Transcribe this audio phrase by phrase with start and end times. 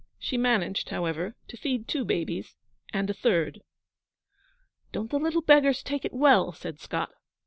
[0.17, 2.55] She managed, however, to feed two babies,
[2.91, 3.61] and a third.
[4.91, 7.13] 'Don't the little beggars take it well!' said Scott.